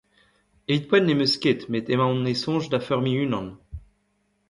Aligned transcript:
Evit 0.71 0.83
ar 0.85 0.87
poent 0.89 1.05
ne’m 1.07 1.23
eus 1.25 1.35
ket 1.43 1.61
met 1.71 1.91
emaon 1.93 2.29
e 2.33 2.33
soñj 2.43 2.65
da 2.69 2.79
feurmiñ 2.85 3.17
unan. 3.25 3.47